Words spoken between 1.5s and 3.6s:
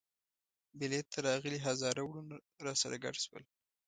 هزاره وروڼه راسره ګډ شول.